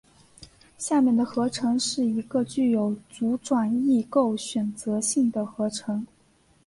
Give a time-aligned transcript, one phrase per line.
[0.79, 6.07] 下面的合成是一个具有阻转异构选择性的合成。